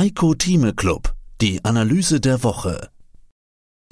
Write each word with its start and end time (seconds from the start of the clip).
Heiko 0.00 0.32
Thieme 0.32 0.72
Club, 0.72 1.12
die 1.42 1.62
Analyse 1.62 2.22
der 2.22 2.42
Woche. 2.42 2.88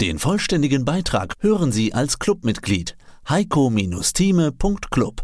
Den 0.01 0.17
vollständigen 0.17 0.83
Beitrag 0.83 1.35
hören 1.39 1.71
Sie 1.71 1.93
als 1.93 2.17
Clubmitglied 2.17 2.97
heiko-thieme.club. 3.29 5.21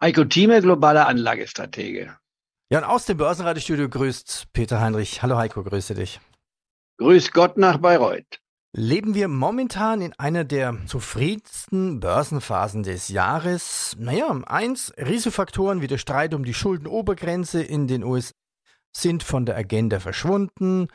Heiko 0.00 0.24
Thieme, 0.24 0.60
globaler 0.60 1.08
Anlagestratege. 1.08 2.16
Ja, 2.70 2.78
und 2.78 2.84
aus 2.84 3.06
dem 3.06 3.16
Börsenradiostudio 3.16 3.88
grüßt 3.88 4.52
Peter 4.52 4.80
Heinrich. 4.80 5.20
Hallo 5.20 5.36
Heiko, 5.36 5.64
grüße 5.64 5.94
dich. 5.94 6.20
Grüß 6.98 7.32
Gott 7.32 7.56
nach 7.56 7.78
Bayreuth. 7.78 8.38
Leben 8.72 9.16
wir 9.16 9.26
momentan 9.26 10.00
in 10.00 10.12
einer 10.12 10.44
der 10.44 10.76
zufriedensten 10.86 11.98
Börsenphasen 11.98 12.84
des 12.84 13.08
Jahres? 13.08 13.96
Naja, 13.98 14.30
eins, 14.46 14.94
Risikofaktoren 14.96 15.80
wie 15.80 15.88
der 15.88 15.98
Streit 15.98 16.34
um 16.34 16.44
die 16.44 16.54
Schuldenobergrenze 16.54 17.64
in 17.64 17.88
den 17.88 18.04
USA 18.04 18.30
sind 18.92 19.22
von 19.22 19.46
der 19.46 19.56
Agenda 19.56 20.00
verschwunden. 20.00 20.88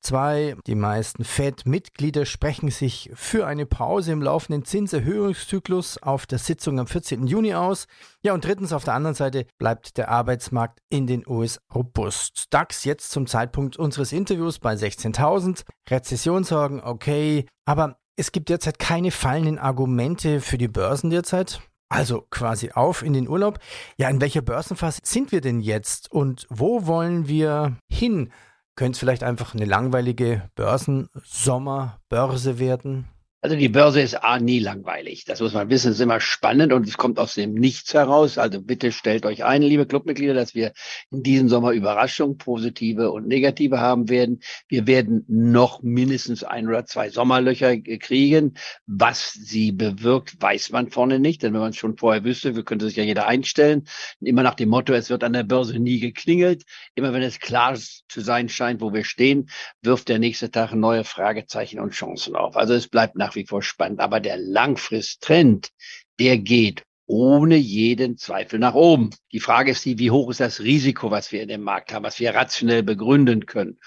Zwei, 0.00 0.56
die 0.66 0.76
meisten 0.76 1.24
Fed-Mitglieder 1.24 2.24
sprechen 2.24 2.70
sich 2.70 3.10
für 3.14 3.46
eine 3.46 3.66
Pause 3.66 4.12
im 4.12 4.22
laufenden 4.22 4.64
Zinserhöhungszyklus 4.64 5.98
auf 5.98 6.24
der 6.24 6.38
Sitzung 6.38 6.78
am 6.78 6.86
14. 6.86 7.26
Juni 7.26 7.54
aus. 7.54 7.88
Ja, 8.22 8.32
und 8.32 8.44
drittens, 8.44 8.72
auf 8.72 8.84
der 8.84 8.94
anderen 8.94 9.16
Seite 9.16 9.46
bleibt 9.58 9.98
der 9.98 10.08
Arbeitsmarkt 10.08 10.80
in 10.88 11.08
den 11.08 11.26
US 11.26 11.60
robust. 11.74 12.46
DAX 12.50 12.84
jetzt 12.84 13.10
zum 13.10 13.26
Zeitpunkt 13.26 13.76
unseres 13.76 14.12
Interviews 14.12 14.60
bei 14.60 14.74
16.000. 14.74 15.64
Rezessionssorgen, 15.90 16.80
okay. 16.80 17.46
Aber 17.64 17.98
es 18.14 18.30
gibt 18.30 18.50
derzeit 18.50 18.78
keine 18.78 19.10
fallenden 19.10 19.58
Argumente 19.58 20.40
für 20.40 20.58
die 20.58 20.68
Börsen 20.68 21.10
derzeit. 21.10 21.60
Also 21.88 22.26
quasi 22.30 22.72
auf 22.72 23.02
in 23.02 23.14
den 23.14 23.28
Urlaub. 23.28 23.58
Ja, 23.96 24.10
in 24.10 24.20
welcher 24.20 24.42
Börsenphase 24.42 25.00
sind 25.04 25.32
wir 25.32 25.40
denn 25.40 25.60
jetzt 25.60 26.12
und 26.12 26.46
wo 26.50 26.86
wollen 26.86 27.28
wir 27.28 27.78
hin? 27.88 28.30
Könnte 28.76 28.92
es 28.92 28.98
vielleicht 28.98 29.24
einfach 29.24 29.54
eine 29.54 29.64
langweilige 29.64 30.50
Börsensommerbörse 30.54 32.58
werden? 32.58 33.08
Also 33.40 33.54
die 33.54 33.68
Börse 33.68 34.00
ist 34.00 34.24
A 34.24 34.40
nie 34.40 34.58
langweilig. 34.58 35.24
Das 35.24 35.40
muss 35.40 35.54
man 35.54 35.70
wissen, 35.70 35.90
es 35.92 35.98
ist 35.98 36.02
immer 36.02 36.20
spannend 36.20 36.72
und 36.72 36.88
es 36.88 36.96
kommt 36.96 37.20
aus 37.20 37.34
dem 37.34 37.54
Nichts 37.54 37.94
heraus. 37.94 38.36
Also 38.36 38.60
bitte 38.60 38.90
stellt 38.90 39.24
euch 39.24 39.44
ein, 39.44 39.62
liebe 39.62 39.86
Clubmitglieder, 39.86 40.34
dass 40.34 40.56
wir 40.56 40.72
in 41.12 41.22
diesem 41.22 41.48
Sommer 41.48 41.70
Überraschungen, 41.70 42.36
positive 42.36 43.12
und 43.12 43.28
negative 43.28 43.78
haben 43.78 44.08
werden. 44.08 44.40
Wir 44.66 44.88
werden 44.88 45.24
noch 45.28 45.82
mindestens 45.82 46.42
ein 46.42 46.66
oder 46.66 46.84
zwei 46.84 47.10
Sommerlöcher 47.10 47.76
kriegen. 47.78 48.54
Was 48.86 49.34
sie 49.34 49.70
bewirkt, 49.70 50.42
weiß 50.42 50.70
man 50.72 50.90
vorne 50.90 51.20
nicht, 51.20 51.44
denn 51.44 51.54
wenn 51.54 51.60
man 51.60 51.70
es 51.70 51.76
schon 51.76 51.96
vorher 51.96 52.24
wüsste, 52.24 52.52
könnte 52.64 52.86
sich 52.86 52.96
ja 52.96 53.04
jeder 53.04 53.28
einstellen. 53.28 53.86
Immer 54.20 54.42
nach 54.42 54.56
dem 54.56 54.68
Motto, 54.68 54.94
es 54.94 55.10
wird 55.10 55.22
an 55.22 55.32
der 55.32 55.44
Börse 55.44 55.78
nie 55.78 56.00
geklingelt. 56.00 56.64
Immer 56.96 57.12
wenn 57.12 57.22
es 57.22 57.38
klar 57.38 57.76
zu 57.76 58.20
sein 58.20 58.48
scheint, 58.48 58.80
wo 58.80 58.92
wir 58.92 59.04
stehen, 59.04 59.48
wirft 59.80 60.08
der 60.08 60.18
nächste 60.18 60.50
Tag 60.50 60.72
neue 60.74 61.04
Fragezeichen 61.04 61.78
und 61.78 61.92
Chancen 61.92 62.34
auf. 62.34 62.56
Also 62.56 62.74
es 62.74 62.88
bleibt 62.88 63.14
nach 63.14 63.27
nach 63.28 63.34
wie 63.34 63.46
vor 63.46 63.62
spannend. 63.62 64.00
Aber 64.00 64.20
der 64.20 64.38
Langfristtrend, 64.38 65.70
der 66.18 66.38
geht 66.38 66.84
ohne 67.06 67.56
jeden 67.56 68.16
Zweifel 68.16 68.58
nach 68.58 68.74
oben. 68.74 69.10
Die 69.32 69.40
Frage 69.40 69.70
ist 69.70 69.84
die, 69.84 69.98
wie 69.98 70.10
hoch 70.10 70.30
ist 70.30 70.40
das 70.40 70.60
Risiko, 70.60 71.10
was 71.10 71.32
wir 71.32 71.42
in 71.42 71.48
dem 71.48 71.62
Markt 71.62 71.92
haben, 71.92 72.04
was 72.04 72.20
wir 72.20 72.34
rationell 72.34 72.82
begründen 72.82 73.46
können. 73.46 73.78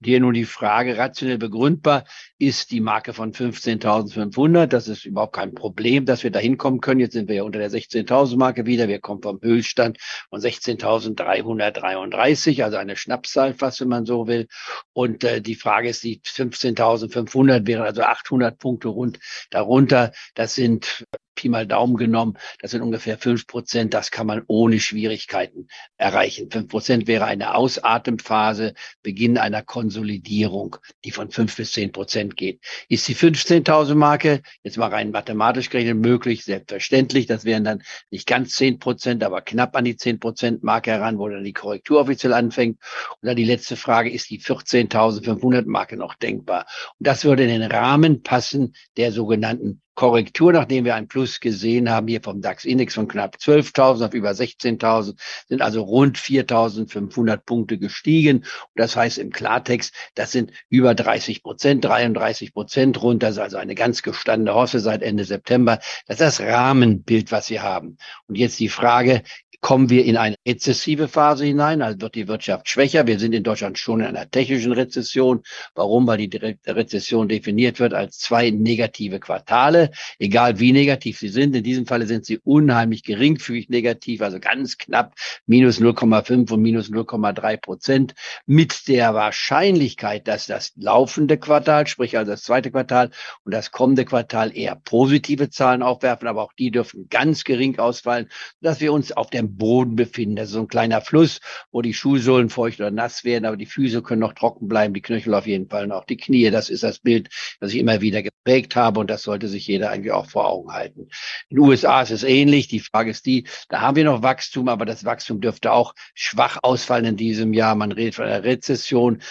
Hier 0.00 0.20
nun 0.20 0.34
die 0.34 0.44
Frage, 0.44 0.96
rationell 0.96 1.38
begründbar, 1.38 2.04
ist 2.38 2.70
die 2.70 2.80
Marke 2.80 3.12
von 3.12 3.32
15.500. 3.32 4.66
Das 4.66 4.86
ist 4.86 5.04
überhaupt 5.04 5.34
kein 5.34 5.54
Problem, 5.54 6.06
dass 6.06 6.22
wir 6.22 6.30
da 6.30 6.38
hinkommen 6.38 6.80
können. 6.80 7.00
Jetzt 7.00 7.14
sind 7.14 7.28
wir 7.28 7.34
ja 7.34 7.42
unter 7.42 7.58
der 7.58 7.68
16.000 7.68 8.36
Marke 8.36 8.64
wieder. 8.64 8.86
Wir 8.86 9.00
kommen 9.00 9.22
vom 9.22 9.40
Höchststand 9.42 9.98
von 10.30 10.40
16.333, 10.40 12.62
also 12.62 12.76
eine 12.76 12.94
Schnapszahl 12.94 13.54
fast, 13.54 13.80
wenn 13.80 13.88
man 13.88 14.06
so 14.06 14.28
will. 14.28 14.46
Und 14.92 15.24
äh, 15.24 15.40
die 15.40 15.56
Frage 15.56 15.88
ist, 15.88 16.04
die 16.04 16.20
15.500 16.20 17.66
wären 17.66 17.82
also 17.82 18.02
800 18.02 18.56
Punkte 18.56 18.86
rund 18.88 19.18
darunter. 19.50 20.12
Das 20.34 20.54
sind 20.54 21.06
Pi 21.38 21.48
mal 21.48 21.68
Daumen 21.68 21.96
genommen, 21.96 22.36
das 22.60 22.72
sind 22.72 22.82
ungefähr 22.82 23.16
fünf 23.16 23.46
Prozent. 23.46 23.94
Das 23.94 24.10
kann 24.10 24.26
man 24.26 24.42
ohne 24.48 24.80
Schwierigkeiten 24.80 25.68
erreichen. 25.96 26.50
Fünf 26.50 26.66
Prozent 26.66 27.06
wäre 27.06 27.26
eine 27.26 27.54
Ausatemphase, 27.54 28.74
Beginn 29.04 29.38
einer 29.38 29.62
Konsolidierung, 29.62 30.76
die 31.04 31.12
von 31.12 31.30
fünf 31.30 31.56
bis 31.56 31.70
zehn 31.70 31.92
Prozent 31.92 32.36
geht. 32.36 32.60
Ist 32.88 33.06
die 33.06 33.14
15.000 33.14 33.94
Marke 33.94 34.42
jetzt 34.64 34.78
mal 34.78 34.88
rein 34.88 35.12
mathematisch 35.12 35.70
gerechnet 35.70 35.98
möglich? 35.98 36.44
Selbstverständlich. 36.44 37.26
Das 37.26 37.44
wären 37.44 37.62
dann 37.62 37.84
nicht 38.10 38.26
ganz 38.26 38.56
zehn 38.56 38.80
Prozent, 38.80 39.22
aber 39.22 39.40
knapp 39.40 39.76
an 39.76 39.84
die 39.84 39.96
zehn 39.96 40.18
Prozent 40.18 40.64
Marke 40.64 40.90
heran, 40.90 41.18
wo 41.20 41.28
dann 41.28 41.44
die 41.44 41.52
Korrektur 41.52 42.00
offiziell 42.00 42.32
anfängt. 42.32 42.80
Und 43.20 43.28
dann 43.28 43.36
die 43.36 43.44
letzte 43.44 43.76
Frage, 43.76 44.10
ist 44.10 44.28
die 44.30 44.40
14.500 44.40 45.66
Marke 45.66 45.96
noch 45.96 46.16
denkbar? 46.16 46.66
Und 46.98 47.06
das 47.06 47.24
würde 47.24 47.44
in 47.44 47.60
den 47.60 47.70
Rahmen 47.70 48.24
passen 48.24 48.74
der 48.96 49.12
sogenannten 49.12 49.82
Korrektur, 49.98 50.52
nachdem 50.52 50.84
wir 50.84 50.94
ein 50.94 51.08
Plus 51.08 51.40
gesehen 51.40 51.90
haben, 51.90 52.06
hier 52.06 52.20
vom 52.22 52.40
DAX-Index 52.40 52.94
von 52.94 53.08
knapp 53.08 53.34
12.000 53.34 54.06
auf 54.06 54.14
über 54.14 54.30
16.000, 54.30 55.16
sind 55.48 55.60
also 55.60 55.82
rund 55.82 56.16
4.500 56.16 57.38
Punkte 57.38 57.78
gestiegen. 57.78 58.36
Und 58.36 58.46
das 58.76 58.94
heißt 58.94 59.18
im 59.18 59.30
Klartext, 59.30 59.92
das 60.14 60.30
sind 60.30 60.52
über 60.68 60.94
30 60.94 61.42
Prozent, 61.42 61.84
33 61.84 62.54
Prozent 62.54 63.02
rund. 63.02 63.24
Das 63.24 63.32
ist 63.32 63.38
also 63.38 63.56
eine 63.56 63.74
ganz 63.74 64.02
gestandene 64.02 64.54
Hosse 64.54 64.78
seit 64.78 65.02
Ende 65.02 65.24
September. 65.24 65.80
Das 66.06 66.20
ist 66.20 66.38
das 66.38 66.40
Rahmenbild, 66.42 67.32
was 67.32 67.50
wir 67.50 67.64
haben. 67.64 67.98
Und 68.28 68.36
jetzt 68.38 68.60
die 68.60 68.68
Frage, 68.68 69.24
kommen 69.60 69.90
wir 69.90 70.04
in 70.04 70.16
eine 70.16 70.36
rezessive 70.46 71.08
Phase 71.08 71.44
hinein, 71.44 71.82
also 71.82 72.00
wird 72.00 72.14
die 72.14 72.28
Wirtschaft 72.28 72.68
schwächer. 72.68 73.06
Wir 73.06 73.18
sind 73.18 73.34
in 73.34 73.42
Deutschland 73.42 73.78
schon 73.78 74.00
in 74.00 74.06
einer 74.06 74.30
technischen 74.30 74.72
Rezession. 74.72 75.42
Warum? 75.74 76.06
Weil 76.06 76.28
die 76.28 76.54
Rezession 76.66 77.28
definiert 77.28 77.80
wird 77.80 77.92
als 77.92 78.18
zwei 78.18 78.50
negative 78.50 79.18
Quartale, 79.18 79.90
egal 80.18 80.60
wie 80.60 80.72
negativ 80.72 81.18
sie 81.18 81.28
sind. 81.28 81.56
In 81.56 81.64
diesem 81.64 81.86
Falle 81.86 82.06
sind 82.06 82.24
sie 82.24 82.38
unheimlich 82.38 83.02
geringfügig 83.02 83.68
negativ, 83.68 84.22
also 84.22 84.38
ganz 84.38 84.78
knapp 84.78 85.14
minus 85.46 85.80
0,5 85.80 86.52
und 86.52 86.62
minus 86.62 86.90
0,3 86.90 87.56
Prozent 87.56 88.14
mit 88.46 88.86
der 88.86 89.14
Wahrscheinlichkeit, 89.14 90.28
dass 90.28 90.46
das 90.46 90.72
laufende 90.76 91.36
Quartal, 91.36 91.86
sprich 91.88 92.16
also 92.16 92.30
das 92.30 92.42
zweite 92.42 92.70
Quartal 92.70 93.10
und 93.44 93.52
das 93.52 93.72
kommende 93.72 94.04
Quartal 94.04 94.56
eher 94.56 94.76
positive 94.76 95.50
Zahlen 95.50 95.82
aufwerfen, 95.82 96.28
aber 96.28 96.42
auch 96.42 96.52
die 96.52 96.70
dürfen 96.70 97.08
ganz 97.10 97.42
gering 97.42 97.78
ausfallen, 97.78 98.28
dass 98.60 98.80
wir 98.80 98.92
uns 98.92 99.10
auf 99.12 99.30
der 99.30 99.47
Boden 99.56 99.96
befinden. 99.96 100.36
Das 100.36 100.48
ist 100.48 100.54
so 100.54 100.60
ein 100.60 100.68
kleiner 100.68 101.00
Fluss, 101.00 101.40
wo 101.70 101.82
die 101.82 101.94
Schuhsohlen 101.94 102.50
feucht 102.50 102.80
oder 102.80 102.90
nass 102.90 103.24
werden, 103.24 103.44
aber 103.44 103.56
die 103.56 103.66
Füße 103.66 104.02
können 104.02 104.20
noch 104.20 104.34
trocken 104.34 104.68
bleiben, 104.68 104.94
die 104.94 105.02
Knöchel 105.02 105.34
auf 105.34 105.46
jeden 105.46 105.68
Fall 105.68 105.86
noch, 105.86 106.04
die 106.04 106.16
Knie. 106.16 106.50
Das 106.50 106.70
ist 106.70 106.82
das 106.82 106.98
Bild, 106.98 107.28
das 107.60 107.72
ich 107.72 107.78
immer 107.78 108.00
wieder 108.00 108.22
geprägt 108.22 108.76
habe 108.76 109.00
und 109.00 109.10
das 109.10 109.22
sollte 109.22 109.48
sich 109.48 109.66
jeder 109.66 109.90
eigentlich 109.90 110.12
auch 110.12 110.28
vor 110.28 110.48
Augen 110.48 110.72
halten. 110.72 111.08
In 111.48 111.56
den 111.56 111.58
USA 111.58 112.02
ist 112.02 112.10
es 112.10 112.22
ähnlich. 112.22 112.68
Die 112.68 112.80
Frage 112.80 113.10
ist 113.10 113.26
die, 113.26 113.46
da 113.68 113.80
haben 113.80 113.96
wir 113.96 114.04
noch 114.04 114.22
Wachstum, 114.22 114.68
aber 114.68 114.84
das 114.84 115.04
Wachstum 115.04 115.40
dürfte 115.40 115.72
auch 115.72 115.94
schwach 116.14 116.58
ausfallen 116.62 117.04
in 117.04 117.16
diesem 117.16 117.52
Jahr. 117.52 117.74
Man 117.74 117.92
redet 117.92 118.14
von 118.16 118.24
einer 118.24 118.44
Rezession. 118.44 119.22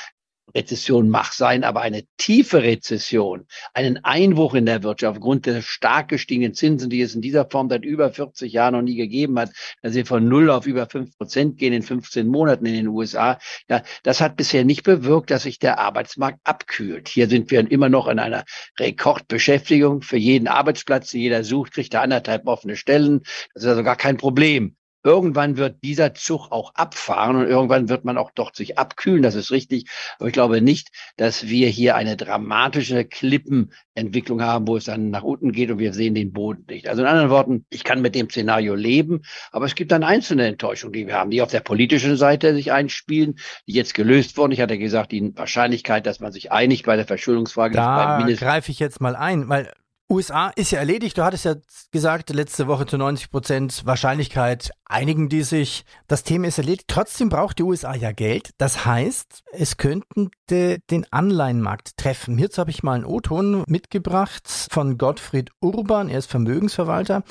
Rezession 0.55 1.09
mag 1.09 1.33
sein, 1.33 1.63
aber 1.63 1.81
eine 1.81 2.03
tiefe 2.17 2.63
Rezession, 2.63 3.45
einen 3.73 4.03
Einbruch 4.03 4.53
in 4.53 4.65
der 4.65 4.83
Wirtschaft 4.83 5.17
aufgrund 5.17 5.45
der 5.45 5.61
stark 5.61 6.07
gestiegenen 6.07 6.53
Zinsen, 6.53 6.89
die 6.89 7.01
es 7.01 7.15
in 7.15 7.21
dieser 7.21 7.49
Form 7.49 7.69
seit 7.69 7.83
über 7.83 8.11
40 8.11 8.51
Jahren 8.53 8.73
noch 8.73 8.81
nie 8.81 8.95
gegeben 8.95 9.37
hat, 9.39 9.51
dass 9.81 9.93
sie 9.93 10.05
von 10.05 10.27
null 10.27 10.49
auf 10.49 10.65
über 10.65 10.87
fünf 10.87 11.17
Prozent 11.17 11.57
gehen 11.57 11.73
in 11.73 11.83
15 11.83 12.27
Monaten 12.27 12.65
in 12.65 12.75
den 12.75 12.87
USA, 12.87 13.39
ja, 13.69 13.83
das 14.03 14.21
hat 14.21 14.37
bisher 14.37 14.63
nicht 14.63 14.83
bewirkt, 14.83 15.31
dass 15.31 15.43
sich 15.43 15.59
der 15.59 15.79
Arbeitsmarkt 15.79 16.39
abkühlt. 16.43 17.09
Hier 17.09 17.27
sind 17.27 17.51
wir 17.51 17.69
immer 17.69 17.89
noch 17.89 18.07
in 18.07 18.19
einer 18.19 18.45
Rekordbeschäftigung. 18.79 20.01
Für 20.01 20.17
jeden 20.17 20.47
Arbeitsplatz, 20.47 21.11
den 21.11 21.21
jeder 21.21 21.43
sucht, 21.43 21.73
kriegt 21.73 21.93
er 21.93 22.01
anderthalb 22.01 22.47
offene 22.47 22.75
Stellen. 22.75 23.21
Das 23.53 23.63
ist 23.63 23.69
also 23.69 23.83
gar 23.83 23.95
kein 23.95 24.17
Problem. 24.17 24.75
Irgendwann 25.07 25.55
wird 25.55 25.85
dieser 25.85 26.13
Zug 26.13 26.51
auch 26.51 26.75
abfahren 26.75 27.37
und 27.37 27.47
irgendwann 27.47 27.87
wird 27.87 28.03
man 28.03 28.17
auch 28.17 28.29
dort 28.35 28.57
sich 28.57 28.77
abkühlen. 28.77 29.23
Das 29.23 29.35
ist 29.35 29.51
richtig. 29.51 29.89
Aber 30.19 30.27
ich 30.27 30.33
glaube 30.33 30.59
nicht, 30.59 30.89
dass 31.15 31.47
wir 31.47 31.69
hier 31.69 31.95
eine 31.95 32.17
dramatische 32.17 33.05
Klippenentwicklung 33.05 34.41
haben, 34.41 34.67
wo 34.67 34.75
es 34.75 34.83
dann 34.83 35.09
nach 35.09 35.23
unten 35.23 35.53
geht 35.53 35.71
und 35.71 35.79
wir 35.79 35.93
sehen 35.93 36.13
den 36.13 36.33
Boden 36.33 36.65
nicht. 36.69 36.89
Also 36.89 37.03
in 37.03 37.07
anderen 37.07 37.29
Worten, 37.29 37.65
ich 37.69 37.85
kann 37.85 38.01
mit 38.01 38.15
dem 38.15 38.29
Szenario 38.29 38.75
leben, 38.75 39.21
aber 39.53 39.63
es 39.63 39.75
gibt 39.75 39.93
dann 39.93 40.03
einzelne 40.03 40.45
Enttäuschungen, 40.45 40.91
die 40.91 41.07
wir 41.07 41.13
haben, 41.13 41.31
die 41.31 41.41
auf 41.41 41.51
der 41.51 41.61
politischen 41.61 42.17
Seite 42.17 42.53
sich 42.53 42.73
einspielen, 42.73 43.39
die 43.65 43.73
jetzt 43.75 43.93
gelöst 43.93 44.35
wurden. 44.35 44.51
Ich 44.51 44.59
hatte 44.59 44.77
gesagt, 44.77 45.13
die 45.13 45.31
Wahrscheinlichkeit, 45.37 46.05
dass 46.05 46.19
man 46.19 46.33
sich 46.33 46.51
einigt 46.51 46.85
bei 46.85 46.97
der 46.97 47.05
Verschuldungsfrage. 47.05 47.75
Da 47.75 48.27
greife 48.27 48.71
ich 48.71 48.79
jetzt 48.79 48.99
mal 48.99 49.15
ein, 49.15 49.47
weil 49.47 49.71
USA 50.09 50.47
ist 50.55 50.71
ja 50.71 50.79
erledigt. 50.79 51.17
Du 51.17 51.23
hattest 51.23 51.43
ja 51.43 51.55
gesagt, 51.91 52.29
letzte 52.29 52.67
Woche 52.67 52.85
zu 52.85 52.97
90 52.97 53.29
Prozent 53.29 53.85
Wahrscheinlichkeit 53.85 54.71
einigen 54.85 55.27
die 55.27 55.43
sich. 55.43 55.83
Das 56.07 56.23
Thema 56.23 56.47
ist 56.47 56.57
erledigt. 56.57 56.85
Trotzdem 56.87 57.27
braucht 57.27 57.59
die 57.59 57.63
USA 57.63 57.93
ja 57.93 58.13
Geld. 58.13 58.51
Das 58.57 58.85
heißt, 58.85 59.43
es 59.51 59.75
könnten 59.75 60.29
de, 60.49 60.79
den 60.89 61.05
Anleihenmarkt 61.11 61.97
treffen. 61.97 62.37
Hierzu 62.37 62.61
habe 62.61 62.71
ich 62.71 62.83
mal 62.83 62.93
einen 62.93 63.05
O-Ton 63.05 63.63
mitgebracht 63.67 64.47
von 64.47 64.97
Gottfried 64.97 65.51
Urban. 65.59 66.07
Er 66.07 66.19
ist 66.19 66.31
Vermögensverwalter. 66.31 67.23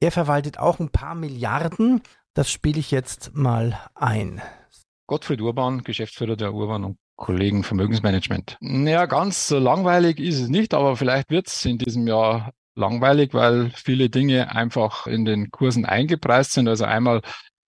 Er 0.00 0.10
verwaltet 0.10 0.58
auch 0.58 0.78
ein 0.78 0.88
paar 0.88 1.14
Milliarden. 1.14 2.00
Das 2.32 2.50
spiele 2.50 2.80
ich 2.80 2.90
jetzt 2.90 3.34
mal 3.34 3.78
ein. 3.94 4.40
Gottfried 5.06 5.42
Urban, 5.42 5.84
Geschäftsführer 5.84 6.36
der 6.36 6.54
Urban 6.54 6.84
und 6.84 6.98
Kollegen 7.16 7.62
Vermögensmanagement. 7.62 8.56
Ja, 8.60 9.06
ganz 9.06 9.48
so 9.48 9.58
langweilig 9.58 10.18
ist 10.18 10.40
es 10.40 10.48
nicht, 10.48 10.74
aber 10.74 10.96
vielleicht 10.96 11.30
wird 11.30 11.46
es 11.46 11.64
in 11.64 11.78
diesem 11.78 12.06
Jahr 12.06 12.52
langweilig, 12.74 13.34
weil 13.34 13.70
viele 13.74 14.10
Dinge 14.10 14.54
einfach 14.54 15.06
in 15.06 15.24
den 15.24 15.50
Kursen 15.50 15.84
eingepreist 15.84 16.52
sind. 16.52 16.68
Also 16.68 16.84
einmal 16.84 17.22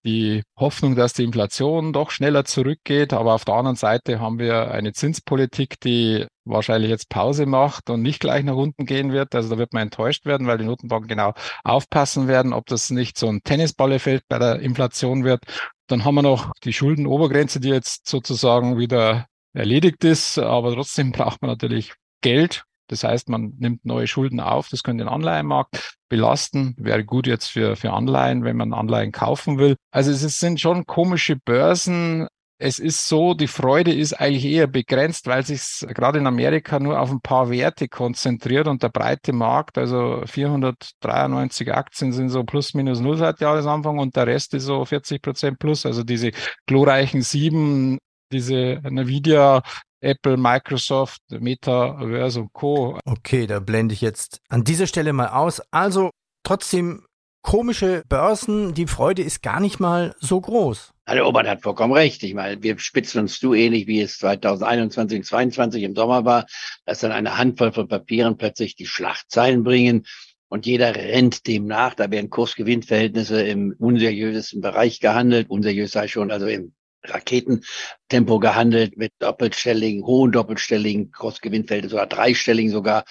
die 0.06 0.42
Hoffnung, 0.58 0.94
dass 0.94 1.14
die 1.14 1.24
Inflation 1.24 1.92
doch 1.92 2.10
schneller 2.10 2.44
zurückgeht. 2.44 3.12
Aber 3.12 3.34
auf 3.34 3.44
der 3.44 3.56
anderen 3.56 3.76
Seite 3.76 4.20
haben 4.20 4.38
wir 4.38 4.70
eine 4.70 4.92
Zinspolitik, 4.92 5.80
die 5.80 6.26
wahrscheinlich 6.44 6.90
jetzt 6.90 7.08
Pause 7.08 7.44
macht 7.44 7.90
und 7.90 8.02
nicht 8.02 8.20
gleich 8.20 8.44
nach 8.44 8.54
unten 8.54 8.86
gehen 8.86 9.12
wird. 9.12 9.34
Also 9.34 9.50
da 9.50 9.58
wird 9.58 9.72
man 9.72 9.82
enttäuscht 9.82 10.24
werden, 10.24 10.46
weil 10.46 10.58
die 10.58 10.64
Notenbanken 10.64 11.08
genau 11.08 11.34
aufpassen 11.64 12.28
werden, 12.28 12.52
ob 12.52 12.66
das 12.66 12.90
nicht 12.90 13.18
so 13.18 13.28
ein 13.28 13.42
Tennisballeffekt 13.42 14.28
bei 14.28 14.38
der 14.38 14.60
Inflation 14.60 15.24
wird. 15.24 15.42
Dann 15.88 16.04
haben 16.04 16.14
wir 16.14 16.22
noch 16.22 16.52
die 16.64 16.72
Schuldenobergrenze, 16.72 17.60
die 17.60 17.68
jetzt 17.68 18.08
sozusagen 18.08 18.78
wieder 18.78 19.26
erledigt 19.56 20.04
ist. 20.04 20.38
Aber 20.38 20.74
trotzdem 20.74 21.12
braucht 21.12 21.42
man 21.42 21.50
natürlich 21.50 21.94
Geld. 22.20 22.64
Das 22.88 23.02
heißt, 23.02 23.28
man 23.28 23.54
nimmt 23.58 23.84
neue 23.84 24.06
Schulden 24.06 24.40
auf. 24.40 24.68
Das 24.68 24.82
könnte 24.82 25.04
den 25.04 25.12
Anleihenmarkt 25.12 25.96
belasten. 26.08 26.74
Wäre 26.78 27.04
gut 27.04 27.26
jetzt 27.26 27.48
für, 27.48 27.76
für 27.76 27.92
Anleihen, 27.92 28.44
wenn 28.44 28.56
man 28.56 28.72
Anleihen 28.72 29.12
kaufen 29.12 29.58
will. 29.58 29.76
Also 29.90 30.12
es 30.12 30.20
sind 30.38 30.60
schon 30.60 30.86
komische 30.86 31.36
Börsen. 31.36 32.28
Es 32.58 32.78
ist 32.78 33.06
so, 33.06 33.34
die 33.34 33.48
Freude 33.48 33.92
ist 33.92 34.14
eigentlich 34.14 34.46
eher 34.46 34.66
begrenzt, 34.66 35.26
weil 35.26 35.44
sich 35.44 35.86
gerade 35.92 36.18
in 36.18 36.26
Amerika 36.26 36.78
nur 36.80 36.98
auf 36.98 37.10
ein 37.10 37.20
paar 37.20 37.50
Werte 37.50 37.86
konzentriert 37.86 38.66
und 38.66 38.82
der 38.82 38.88
breite 38.88 39.34
Markt, 39.34 39.76
also 39.76 40.22
493 40.24 41.70
Aktien 41.74 42.12
sind 42.12 42.30
so 42.30 42.44
plus 42.44 42.72
minus 42.72 43.00
null 43.00 43.18
seit 43.18 43.40
Jahresanfang 43.42 43.98
und 43.98 44.16
der 44.16 44.26
Rest 44.26 44.54
ist 44.54 44.64
so 44.64 44.86
40 44.86 45.20
Prozent 45.20 45.58
plus. 45.58 45.84
Also 45.84 46.02
diese 46.02 46.30
glorreichen 46.66 47.20
sieben, 47.20 47.98
diese 48.36 48.80
Nvidia, 48.84 49.62
Apple, 50.00 50.36
Microsoft, 50.36 51.20
Metaverse 51.30 52.40
und 52.40 52.52
Co. 52.52 52.98
Okay, 53.04 53.46
da 53.46 53.60
blende 53.60 53.94
ich 53.94 54.00
jetzt 54.00 54.40
an 54.48 54.62
dieser 54.64 54.86
Stelle 54.86 55.12
mal 55.12 55.28
aus. 55.28 55.62
Also 55.70 56.10
trotzdem 56.42 57.04
komische 57.42 58.02
Börsen, 58.08 58.74
die 58.74 58.86
Freude 58.86 59.22
ist 59.22 59.42
gar 59.42 59.60
nicht 59.60 59.80
mal 59.80 60.14
so 60.20 60.40
groß. 60.40 60.92
Der 61.08 61.26
Obert 61.26 61.46
hat 61.46 61.62
vollkommen 61.62 61.92
recht. 61.92 62.22
Ich 62.24 62.34
meine, 62.34 62.60
wir 62.62 62.78
spitzen 62.78 63.20
uns 63.20 63.38
zu 63.38 63.54
ähnlich, 63.54 63.86
wie 63.86 64.00
es 64.00 64.18
2021, 64.18 65.24
2022 65.24 65.82
im 65.84 65.94
Sommer 65.94 66.24
war, 66.24 66.46
dass 66.84 67.00
dann 67.00 67.12
eine 67.12 67.38
Handvoll 67.38 67.72
von 67.72 67.86
Papieren 67.86 68.36
plötzlich 68.36 68.74
die 68.74 68.86
Schlachtzeilen 68.86 69.62
bringen 69.62 70.06
und 70.48 70.66
jeder 70.66 70.94
rennt 70.94 71.46
dem 71.46 71.66
nach. 71.66 71.94
Da 71.94 72.10
werden 72.10 72.30
Kursgewinnverhältnisse 72.30 73.42
im 73.42 73.74
unseriösesten 73.78 74.60
Bereich 74.60 75.00
gehandelt. 75.00 75.48
Unseriös 75.48 75.92
sei 75.92 76.08
schon, 76.08 76.30
also 76.32 76.46
im 76.46 76.74
Raketentempo 77.12 78.38
gehandelt 78.38 78.96
mit 78.96 79.12
doppelstelligen, 79.18 80.04
hohen 80.04 80.32
doppelstelligen 80.32 81.12
Kursgewinnfelder, 81.12 81.88
sogar 81.88 82.06
dreistelligen 82.06 82.70
sogar. 82.70 83.04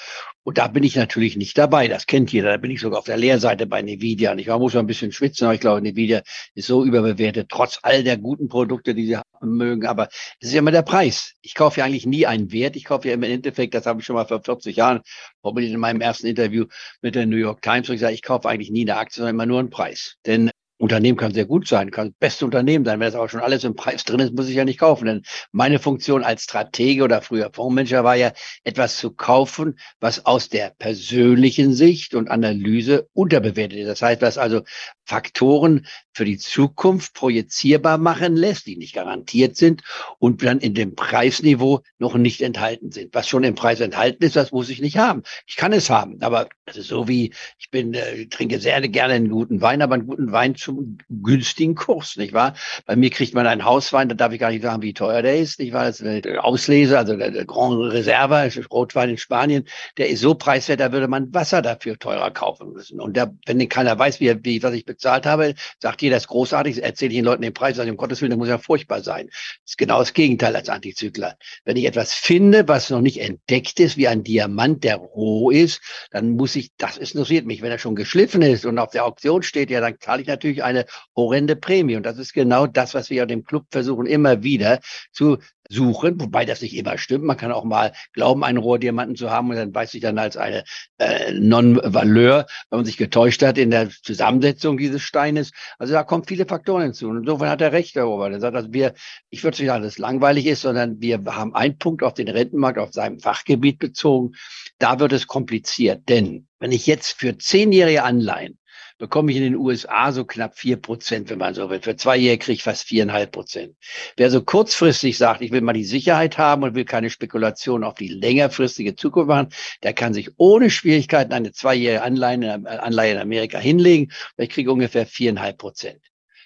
Und 0.44 0.60
da 0.60 0.68
bin 0.68 0.84
ich 0.84 0.96
natürlich 0.96 1.38
nicht 1.38 1.58
dabei. 1.58 1.88
Das 1.88 2.06
kennt 2.06 2.32
jeder. 2.32 2.52
Da 2.52 2.58
bin 2.58 2.70
ich 2.70 2.80
sogar 2.80 3.00
auf 3.00 3.06
der 3.06 3.18
Leerseite 3.18 3.66
bei 3.66 3.80
Nvidia. 3.80 4.32
Und 4.32 4.38
ich 4.38 4.48
muss 4.48 4.76
ein 4.76 4.86
bisschen 4.86 5.12
schwitzen, 5.12 5.46
aber 5.46 5.56
ich 5.56 5.60
glaube, 5.60 5.80
Nvidia 5.80 6.22
ist 6.54 6.68
so 6.68 6.86
überbewertet, 6.86 7.48
trotz 7.50 7.80
all 7.82 8.04
der 8.04 8.18
guten 8.18 8.48
Produkte, 8.48 8.94
die 8.94 9.08
sie 9.08 9.18
haben 9.18 9.58
mögen. 9.58 9.88
Aber 9.88 10.08
es 10.40 10.50
ist 10.50 10.54
ja 10.54 10.60
immer 10.60 10.72
der 10.72 10.84
Preis. 10.84 11.34
Ich 11.42 11.56
kaufe 11.56 11.80
ja 11.80 11.86
eigentlich 11.86 12.06
nie 12.06 12.28
einen 12.28 12.52
Wert. 12.52 12.76
Ich 12.76 12.86
kaufe 12.86 13.08
ja 13.08 13.16
im 13.16 13.24
Endeffekt, 13.24 13.74
das 13.74 13.88
habe 13.88 14.02
ich 14.02 14.06
schon 14.06 14.16
mal 14.16 14.26
vor 14.26 14.44
40 14.44 14.76
Jahren, 14.76 15.02
formuliert 15.42 15.74
in 15.74 15.80
meinem 15.80 16.02
ersten 16.02 16.28
Interview 16.28 16.66
mit 17.02 17.16
der 17.16 17.26
New 17.26 17.38
York 17.38 17.64
Times, 17.64 17.90
ich 17.90 18.00
sage, 18.00 18.14
ich 18.14 18.22
kaufe 18.22 18.48
eigentlich 18.48 18.70
nie 18.70 18.82
eine 18.82 19.00
Aktie, 19.00 19.18
sondern 19.18 19.36
immer 19.36 19.48
nur 19.48 19.60
einen 19.60 19.72
Preis. 19.72 20.18
Denn 20.28 20.52
Unternehmen 20.77 21.18
kann 21.18 21.33
sehr 21.33 21.45
gut 21.45 21.68
sein, 21.68 21.92
kann 21.92 22.10
das 22.10 22.18
beste 22.19 22.45
Unternehmen 22.45 22.83
sein. 22.83 23.00
Wenn 23.00 23.07
das 23.07 23.16
aber 23.16 23.30
schon 23.30 23.39
alles 23.39 23.63
im 23.63 23.75
Preis 23.75 24.04
drin 24.04 24.19
ist, 24.19 24.33
muss 24.33 24.50
ich 24.50 24.56
ja 24.56 24.66
nicht 24.66 24.80
kaufen. 24.80 25.06
Denn 25.06 25.22
meine 25.51 25.80
Funktion 25.80 26.24
als 26.24 26.44
Stratege 26.44 27.04
oder 27.04 27.22
früher 27.22 27.50
Fondsmanager 27.54 28.04
war 28.04 28.16
ja, 28.16 28.33
etwas 28.63 28.98
zu 28.98 29.12
kaufen, 29.12 29.80
was 30.00 30.25
aus 30.25 30.50
der 30.50 30.72
persönlichen 30.77 31.74
Sicht 31.74 32.13
und 32.13 32.30
Analyse 32.30 33.07
unterbewertet 33.13 33.80
ist. 33.80 33.88
Das 33.88 34.01
heißt, 34.01 34.22
was 34.22 34.38
also 34.38 34.62
Faktoren 35.06 35.86
für 36.13 36.25
die 36.25 36.38
Zukunft 36.38 37.13
projizierbar 37.13 37.98
machen 37.98 38.36
lässt, 38.36 38.66
die 38.68 38.78
nicht 38.78 38.96
garantiert 38.96 39.56
sind 39.56 39.84
und 40.18 40.44
dann 40.44 40.60
in 40.60 40.74
dem 40.74 40.96
Preisniveau 40.96 41.81
noch 42.00 42.16
nicht 42.16 42.42
enthalten 42.42 42.92
sind. 42.92 43.13
Was 43.13 43.28
schon 43.28 43.44
im 43.44 43.56
Preis 43.56 43.81
enthalten 43.81 44.24
ist, 44.24 44.36
das 44.36 44.52
muss 44.52 44.69
ich 44.69 44.81
nicht 44.81 44.98
haben. 44.98 45.24
Ich 45.46 45.57
kann 45.57 45.74
es 45.74 45.90
haben, 45.90 46.22
aber 46.22 46.48
das 46.66 46.78
ist 46.78 46.88
so 46.88 47.07
wie, 47.07 47.34
ich 47.60 47.69
bin, 47.69 47.94
äh, 47.94 48.25
trinke 48.28 48.60
sehr 48.60 48.81
gerne 48.88 49.13
einen 49.13 49.30
guten 49.30 49.62
Wein, 49.62 49.81
aber 49.81 49.96
einen 49.96 50.07
guten 50.07 50.31
Wein 50.31 50.56
zum 50.56 50.98
günstigen 51.10 51.75
Kurs, 51.75 52.16
nicht 52.16 52.34
wahr? 52.34 52.56
Bei 52.86 52.96
mir 52.96 53.10
kriegt 53.10 53.34
man 53.34 53.46
einen 53.46 53.66
Hauswein, 53.66 54.10
da 54.10 54.16
darf 54.16 54.31
ich 54.31 54.40
gar 54.40 54.51
nicht 54.51 54.63
sagen, 54.63 54.81
wie 54.81 54.94
teuer 54.94 55.22
der 55.22 55.38
ist, 55.38 55.60
nicht 55.60 55.74
wahr? 55.74 55.86
Das 55.86 56.00
ist 56.00 56.08
eine 56.08 56.44
Auslese, 56.44 56.98
also 56.98 57.16
der, 57.16 57.46
Grand 57.46 57.80
Reserva, 57.92 58.48
Rotwein 58.72 59.10
in 59.12 59.18
Spanien, 59.18 59.66
der 59.98 60.10
ist 60.10 60.22
so 60.22 60.34
preiswert, 60.34 60.80
da 60.80 60.92
würde 60.92 61.08
man 61.08 61.34
Wasser 61.34 61.62
dafür 61.62 62.00
teurer 62.00 62.31
kaufen 62.31 62.72
müssen. 62.74 63.00
Und 63.00 63.18
der, 63.18 63.36
wenn 63.46 63.68
keiner 63.69 63.98
weiß, 64.00 64.19
wie, 64.19 64.44
wie 64.44 64.63
was 64.63 64.74
ich 64.74 64.86
bezahlt 64.96 65.26
habe, 65.26 65.54
sagt 65.80 66.02
jeder, 66.02 66.16
das 66.16 66.24
ist 66.24 66.30
großartig, 66.30 66.84
erzähle 66.84 67.12
ich 67.12 67.18
den 67.18 67.26
Leuten 67.26 67.42
den 67.42 67.54
Preis, 67.54 67.78
also 67.80 67.92
um 67.92 67.98
Gottes 67.98 68.22
Willen, 68.22 68.32
das 68.32 68.38
muss 68.38 68.48
ja 68.48 68.58
furchtbar 68.58 69.02
sein. 69.02 69.28
Das 69.28 69.72
ist 69.72 69.78
genau 69.78 70.00
das 70.00 70.14
Gegenteil 70.14 70.56
als 70.56 70.70
Antizykler. 70.70 71.38
Wenn 71.64 71.78
ich 71.78 71.86
etwas 71.86 72.14
finde, 72.14 72.68
was 72.68 72.90
noch 72.90 73.02
nicht 73.02 73.20
entdeckt 73.20 73.80
ist, 73.80 73.98
wie 73.98 74.08
ein 74.08 74.24
Diamant, 74.24 74.84
der 74.84 74.98
roh 74.98 75.52
ist, 75.52 75.82
dann 76.12 76.32
muss 76.32 76.56
ich, 76.56 76.72
das 76.78 76.98
interessiert 76.98 77.46
mich. 77.46 77.62
Wenn 77.62 77.72
er 77.72 77.80
schon 77.80 77.96
geschliffen 77.96 78.42
ist 78.42 78.66
und 78.66 78.80
auf 78.80 78.92
der 78.92 79.06
Auktion 79.06 79.44
steht, 79.44 79.70
ja, 79.70 79.82
dann 79.82 80.00
zahle 80.00 80.22
ich 80.22 80.28
natürlich 80.28 80.64
eine 80.64 80.86
horrende 81.16 81.56
Prämie. 81.56 81.96
Und 81.96 82.06
das 82.06 82.18
ist 82.18 82.34
genau 82.34 82.68
das, 82.68 82.94
was 82.94 83.10
wir 83.10 83.18
ja 83.18 83.26
dem 83.26 83.44
Club 83.44 83.66
versuchen, 83.72 84.06
immer 84.06 84.44
wieder 84.44 84.80
zu 85.12 85.38
suchen, 85.70 86.20
wobei 86.20 86.46
das 86.46 86.62
nicht 86.62 86.76
immer 86.76 86.98
stimmt. 86.98 87.26
Man 87.26 87.38
kann 87.38 87.52
auch 87.52 87.64
mal 87.64 87.94
glauben, 88.14 88.44
einen 88.44 88.58
Rohrdiamanten 88.58 89.16
zu 89.16 89.30
haben 89.32 89.50
und 89.50 89.56
dann 89.56 89.74
weiß 89.74 89.92
sich 89.92 90.02
dann 90.02 90.18
als 90.18 90.38
eine 90.38 90.64
äh, 90.98 91.32
Non-Valeur, 91.34 92.46
wenn 92.70 92.80
man 92.80 92.86
sich 92.86 92.98
getäuscht 92.98 93.42
hat 93.44 93.58
in 93.58 93.72
der 93.72 93.90
Zusammensetzung 93.90 94.78
dieses 94.78 95.02
Steines. 95.02 95.52
Also 95.78 95.94
da 95.94 96.04
kommen 96.04 96.24
viele 96.26 96.46
Faktoren 96.46 96.84
hinzu. 96.84 97.10
Und 97.10 97.20
insofern 97.20 97.50
hat 97.50 97.62
er 97.62 97.72
recht, 97.72 97.96
Herr 97.96 98.04
Robert. 98.04 98.34
Er 98.34 98.40
sagt, 98.40 98.56
also 98.56 98.74
wir, 98.74 98.94
ich 99.30 99.44
würde 99.44 99.58
nicht 99.58 99.68
sagen, 99.68 99.84
dass 99.84 99.94
es 99.94 100.00
langweilig 100.00 100.46
ist, 100.46 100.62
sondern 100.62 101.02
wir 101.02 101.24
haben 101.26 101.56
einen 101.56 101.78
Punkt 101.78 102.04
auf 102.04 102.14
den 102.14 102.28
Rentenmarkt, 102.28 102.80
auf 102.80 102.94
seinem 102.94 103.20
Fachgebiet 103.20 103.80
bezogen. 103.80 104.36
Da 104.78 105.00
wird 105.00 105.14
es 105.14 105.28
kompliziert. 105.28 106.08
Denn 106.10 106.48
wenn 106.60 106.72
ich 106.72 106.88
jetzt 106.88 107.14
für 107.14 107.38
zehnjährige 107.38 108.04
Anleihen 108.04 108.58
bekomme 108.98 109.32
ich 109.32 109.38
in 109.38 109.44
den 109.44 109.56
USA 109.56 110.12
so 110.12 110.26
knapp 110.26 110.58
vier 110.58 110.78
Prozent, 110.78 111.30
wenn 111.30 111.40
man 111.40 111.54
so 111.54 111.70
will. 111.70 111.82
Für 111.82 111.96
zwei 111.96 112.18
Jahre 112.18 112.38
kriege 112.38 112.54
ich 112.54 112.64
fast 112.64 112.84
viereinhalb 112.84 113.32
Prozent. 113.32 113.76
Wer 114.18 114.32
so 114.32 114.42
kurzfristig 114.42 115.18
sagt, 115.18 115.42
ich 115.42 115.52
will 115.52 115.62
mal 115.62 115.74
die 115.74 115.84
Sicherheit 115.84 116.38
haben 116.38 116.64
und 116.64 116.76
will 116.76 116.86
keine 116.86 117.10
Spekulation 117.10 117.84
auf 117.84 117.96
die 117.96 118.08
längerfristige 118.08 118.96
Zukunft 118.96 119.28
machen, 119.28 119.50
der 119.84 119.94
kann 119.94 120.14
sich 120.14 120.32
ohne 120.38 120.70
Schwierigkeiten 120.70 121.34
eine 121.34 121.52
zweijährige 121.52 122.04
Anleihe, 122.04 122.54
Anleihe 122.82 123.14
in 123.14 123.20
Amerika 123.20 123.60
hinlegen. 123.60 124.12
Ich 124.38 124.50
kriege 124.50 124.72
ungefähr 124.72 125.06
viereinhalb 125.06 125.58
Prozent. 125.58 126.02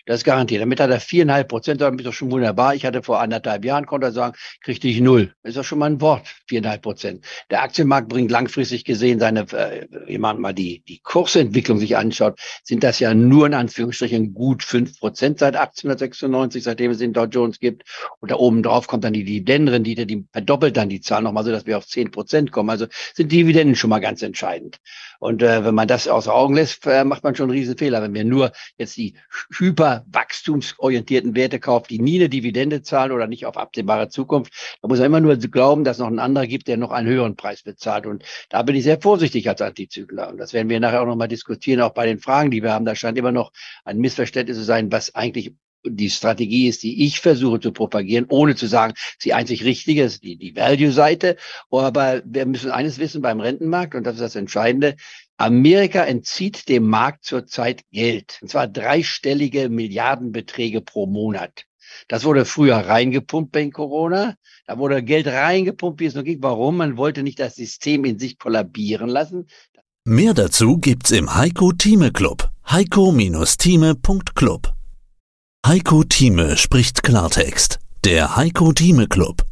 Das 0.10 0.22
ist 0.22 0.24
garantiert. 0.24 0.64
Damit 0.64 0.80
hat 0.80 0.90
er 0.90 1.00
viereinhalb 1.00 1.50
Prozent, 1.50 1.82
das 1.82 1.94
ist 1.94 2.04
doch 2.04 2.14
schon 2.14 2.32
wunderbar. 2.32 2.74
Ich 2.74 2.84
hatte 2.84 3.04
vor 3.04 3.20
anderthalb 3.20 3.64
Jahren, 3.64 3.86
konnte 3.86 4.08
er 4.08 4.12
sagen, 4.12 4.36
kriegte 4.64 4.88
ich 4.88 5.02
null. 5.02 5.36
Ist 5.44 5.56
doch 5.56 5.64
schon 5.64 5.78
mal 5.78 5.86
ein 5.86 6.02
Wort, 6.02 6.28
viereinhalb 6.48 6.82
Prozent. 6.82 7.24
Der 7.52 7.62
Aktienmarkt 7.62 8.10
bringt 8.10 8.32
langfristig 8.32 8.86
gesehen 8.86 9.20
seine, 9.20 9.42
äh, 9.42 9.86
wenn 10.08 10.20
man 10.20 10.42
mal 10.42 10.52
die, 10.52 10.82
die 10.88 10.98
Kursentwicklung 11.04 11.78
sich 11.78 11.96
anschaut, 11.96 12.40
sind 12.64 12.84
das 12.84 12.98
ja 12.98 13.14
nur 13.14 13.46
in 13.46 13.54
Anführungsstrichen 13.54 14.34
gut 14.34 14.64
fünf 14.64 15.00
Prozent 15.00 15.38
seit 15.38 15.56
1896, 15.56 16.64
seitdem 16.64 16.90
es 16.90 16.98
den 16.98 17.14
Dow 17.14 17.26
Jones 17.26 17.60
gibt. 17.60 17.84
Und 18.20 18.32
da 18.32 18.36
oben 18.38 18.64
drauf 18.64 18.88
kommt 18.88 19.04
dann 19.04 19.14
die 19.14 19.24
Dividendenrendite, 19.24 20.08
die 20.08 20.26
verdoppelt 20.32 20.76
dann 20.76 20.90
die 20.90 21.02
Zahl 21.02 21.22
nochmal 21.22 21.44
so, 21.44 21.52
dass 21.52 21.68
wir 21.68 21.78
auf 21.78 21.86
zehn 21.86 22.10
Prozent 22.10 22.52
kommen. 22.52 22.72
Also 22.72 22.88
sind 23.14 23.32
Dividenden 23.32 23.76
schon 23.76 23.92
mal 23.92 24.00
ganz 24.00 24.24
entscheidend. 24.24 24.80
Und 25.20 25.44
äh, 25.44 25.66
wenn 25.66 25.76
man 25.76 25.88
das 25.88 26.08
außer 26.08 26.34
Augen 26.34 26.56
lässt, 26.56 26.88
äh, 26.88 27.04
macht 27.04 27.24
man 27.24 27.36
schon 27.36 27.52
einen 27.52 27.60
riesen 27.60 27.78
Fehler. 27.78 28.02
Wenn 28.02 28.16
wir 28.16 28.24
nur 28.24 28.54
jetzt 28.78 28.98
die 28.98 29.16
hyper 29.56 29.99
wachstumsorientierten 30.08 31.36
Werte 31.36 31.60
kauft, 31.60 31.90
die 31.90 32.00
nie 32.00 32.20
eine 32.20 32.30
Dividende 32.30 32.82
zahlen 32.82 33.12
oder 33.12 33.28
nicht 33.28 33.46
auf 33.46 33.58
absehbare 33.58 34.10
Zukunft. 34.10 34.78
Da 34.82 34.88
muss 34.88 35.00
er 35.00 35.06
immer 35.06 35.20
nur 35.20 35.36
glauben, 35.38 35.84
dass 35.84 35.98
noch 35.98 36.08
ein 36.08 36.20
anderer 36.20 36.48
gibt, 36.48 36.68
der 36.68 36.78
noch 36.78 36.92
einen 36.92 37.08
höheren 37.08 37.36
Preis 37.36 37.64
bezahlt. 37.64 38.06
Und 38.06 38.24
da 38.50 38.62
bin 38.64 38.76
ich 38.76 38.84
sehr 38.84 39.02
vorsichtig 39.02 39.48
als 39.50 39.62
Antizykler. 39.62 40.30
Und 40.30 40.38
das 40.38 40.54
werden 40.54 40.70
wir 40.70 40.80
nachher 40.80 41.02
auch 41.02 41.08
nochmal 41.08 41.28
diskutieren, 41.28 41.82
auch 41.82 41.94
bei 41.94 42.06
den 42.06 42.20
Fragen, 42.20 42.52
die 42.52 42.64
wir 42.64 42.74
haben. 42.74 42.86
Da 42.86 42.96
scheint 42.96 43.18
immer 43.18 43.32
noch 43.32 43.52
ein 43.86 44.00
Missverständnis 44.00 44.58
zu 44.58 44.64
sein, 44.64 44.92
was 44.92 45.16
eigentlich 45.16 45.54
die 45.86 46.10
Strategie 46.10 46.68
ist, 46.68 46.84
die 46.84 47.06
ich 47.06 47.20
versuche 47.22 47.60
zu 47.60 47.72
propagieren, 47.72 48.26
ohne 48.30 48.56
zu 48.56 48.68
sagen, 48.68 48.94
sie 49.18 49.34
einzig 49.34 49.64
richtige 49.64 50.04
ist 50.04 50.24
die, 50.24 50.38
die 50.38 50.56
Value-Seite. 50.56 51.38
Aber 51.72 52.22
wir 52.26 52.46
müssen 52.46 52.72
eines 52.72 53.00
wissen 53.00 53.22
beim 53.22 53.40
Rentenmarkt, 53.40 53.96
und 53.96 54.04
das 54.04 54.16
ist 54.16 54.22
das 54.22 54.36
Entscheidende. 54.36 54.96
Amerika 55.40 56.04
entzieht 56.04 56.68
dem 56.68 56.88
Markt 56.88 57.24
zurzeit 57.24 57.84
Geld. 57.92 58.40
Und 58.42 58.50
zwar 58.50 58.68
dreistellige 58.68 59.70
Milliardenbeträge 59.70 60.82
pro 60.82 61.06
Monat. 61.06 61.64
Das 62.10 62.26
wurde 62.26 62.44
früher 62.44 62.76
reingepumpt 62.76 63.56
wegen 63.56 63.72
Corona. 63.72 64.36
Da 64.68 64.78
wurde 64.78 65.02
Geld 65.02 65.28
reingepumpt, 65.28 66.02
wie 66.02 66.08
es 66.08 66.16
noch 66.16 66.26
ging. 66.26 66.44
Warum? 66.44 66.76
Man 66.76 66.98
wollte 66.98 67.24
nicht 67.24 67.40
das 67.40 67.56
System 67.56 68.04
in 68.04 68.20
sich 68.20 68.38
kollabieren 68.38 69.10
lassen. 69.10 69.48
Mehr 70.04 70.34
dazu 70.34 70.78
gibt's 70.78 71.12
im 71.12 71.34
Heiko 71.34 71.72
Thieme 71.72 72.12
Club. 72.12 72.52
heiko-thieme.club 72.70 74.74
Heiko 75.66 76.04
Thieme 76.04 76.58
spricht 76.58 77.04
Klartext. 77.04 77.80
Der 78.04 78.36
Heiko 78.36 78.74
Thieme 78.74 79.08
Club. 79.08 79.49